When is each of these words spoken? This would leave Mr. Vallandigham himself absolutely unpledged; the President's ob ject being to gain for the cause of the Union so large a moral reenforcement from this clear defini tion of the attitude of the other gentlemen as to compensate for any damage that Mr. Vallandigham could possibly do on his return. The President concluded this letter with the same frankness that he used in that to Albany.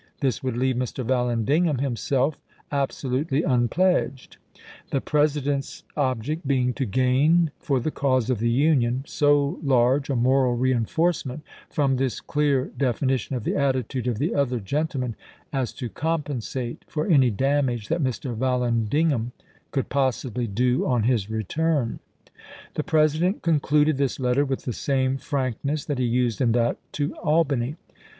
This 0.19 0.41
would 0.41 0.57
leave 0.57 0.77
Mr. 0.77 1.05
Vallandigham 1.05 1.77
himself 1.79 2.35
absolutely 2.71 3.43
unpledged; 3.43 4.37
the 4.89 4.99
President's 4.99 5.83
ob 5.95 6.23
ject 6.23 6.47
being 6.47 6.73
to 6.73 6.87
gain 6.87 7.51
for 7.59 7.79
the 7.79 7.91
cause 7.91 8.31
of 8.31 8.39
the 8.39 8.49
Union 8.49 9.03
so 9.05 9.59
large 9.61 10.09
a 10.09 10.15
moral 10.15 10.55
reenforcement 10.55 11.43
from 11.69 11.97
this 11.97 12.19
clear 12.19 12.71
defini 12.75 13.19
tion 13.19 13.35
of 13.35 13.43
the 13.43 13.55
attitude 13.55 14.07
of 14.07 14.17
the 14.17 14.33
other 14.33 14.59
gentlemen 14.59 15.15
as 15.53 15.71
to 15.73 15.87
compensate 15.87 16.83
for 16.87 17.05
any 17.05 17.29
damage 17.29 17.87
that 17.89 18.01
Mr. 18.03 18.35
Vallandigham 18.35 19.33
could 19.69 19.89
possibly 19.89 20.47
do 20.47 20.83
on 20.83 21.03
his 21.03 21.29
return. 21.29 21.99
The 22.73 22.81
President 22.83 23.43
concluded 23.43 23.97
this 23.97 24.19
letter 24.19 24.45
with 24.45 24.63
the 24.63 24.73
same 24.73 25.17
frankness 25.17 25.85
that 25.85 25.99
he 25.99 26.05
used 26.05 26.41
in 26.41 26.53
that 26.53 26.77
to 26.93 27.13
Albany. 27.17 27.75